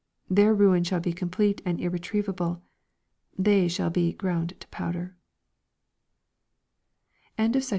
Their 0.31 0.55
ruin 0.55 0.83
shall 0.83 0.99
be 0.99 1.13
complete 1.13 1.61
and 1.63 1.79
ir 1.79 1.91
retrievable. 1.91 2.59
They 3.37 3.67
shall 3.67 3.91
be" 3.91 4.13
ground 4.13 4.55
to 4.59 4.67
powder." 4.69 5.15
LUKE 7.37 7.51
XX. 7.51 7.55
20—26. 7.59 7.69